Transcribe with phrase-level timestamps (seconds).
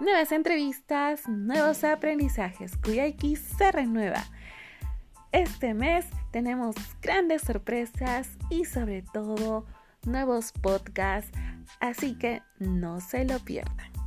[0.00, 2.76] nuevas entrevistas, nuevos aprendizajes.
[2.76, 4.24] Kuyaki se renueva.
[5.32, 9.66] Este mes tenemos grandes sorpresas y sobre todo
[10.04, 11.36] nuevos podcasts,
[11.80, 13.97] así que no se lo pierdan.